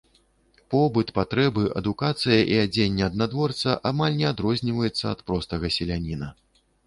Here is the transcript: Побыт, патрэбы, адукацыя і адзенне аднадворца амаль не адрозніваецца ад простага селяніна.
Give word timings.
Побыт, 0.73 1.11
патрэбы, 1.17 1.65
адукацыя 1.81 2.37
і 2.55 2.57
адзенне 2.63 3.03
аднадворца 3.09 3.75
амаль 3.91 4.17
не 4.23 4.27
адрозніваецца 4.33 5.05
ад 5.13 5.19
простага 5.31 5.73
селяніна. 5.79 6.33